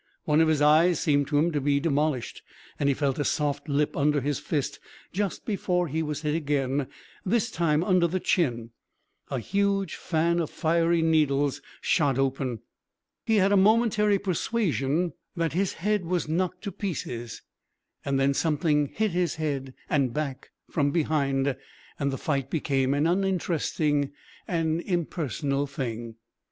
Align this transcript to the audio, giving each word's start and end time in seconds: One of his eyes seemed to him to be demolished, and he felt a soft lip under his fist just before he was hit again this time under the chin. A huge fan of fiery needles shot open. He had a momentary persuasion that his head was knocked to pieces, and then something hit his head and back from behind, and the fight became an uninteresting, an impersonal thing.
One 0.23 0.41
of 0.41 0.47
his 0.47 0.63
eyes 0.63 0.99
seemed 0.99 1.27
to 1.27 1.37
him 1.37 1.51
to 1.51 1.61
be 1.61 1.79
demolished, 1.79 2.41
and 2.79 2.89
he 2.89 2.95
felt 2.95 3.19
a 3.19 3.23
soft 3.23 3.69
lip 3.69 3.95
under 3.95 4.19
his 4.19 4.39
fist 4.39 4.79
just 5.13 5.45
before 5.45 5.87
he 5.89 6.01
was 6.01 6.23
hit 6.23 6.33
again 6.33 6.87
this 7.23 7.51
time 7.51 7.83
under 7.83 8.07
the 8.07 8.19
chin. 8.19 8.71
A 9.29 9.37
huge 9.37 9.93
fan 9.95 10.39
of 10.39 10.49
fiery 10.49 11.03
needles 11.03 11.61
shot 11.81 12.17
open. 12.17 12.61
He 13.27 13.35
had 13.35 13.51
a 13.51 13.55
momentary 13.55 14.17
persuasion 14.17 15.13
that 15.35 15.53
his 15.53 15.73
head 15.73 16.05
was 16.05 16.27
knocked 16.27 16.63
to 16.63 16.71
pieces, 16.71 17.43
and 18.03 18.19
then 18.19 18.33
something 18.33 18.87
hit 18.95 19.11
his 19.11 19.35
head 19.35 19.75
and 19.87 20.15
back 20.15 20.49
from 20.71 20.89
behind, 20.89 21.55
and 21.99 22.11
the 22.11 22.17
fight 22.17 22.49
became 22.49 22.95
an 22.95 23.05
uninteresting, 23.05 24.13
an 24.47 24.79
impersonal 24.79 25.67
thing. 25.67 26.15